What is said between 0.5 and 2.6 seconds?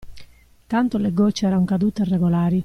Tanto le gocce eran cadute regolari.